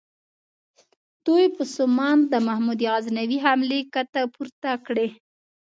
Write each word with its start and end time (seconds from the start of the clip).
دوی 1.25 1.45
په 1.55 1.63
سومنات 1.75 2.19
د 2.31 2.35
محمود 2.47 2.79
غزنوي 2.91 3.39
حملې 3.45 3.79
کته 3.93 4.21
پورته 4.33 4.71
کړې. 4.85 5.07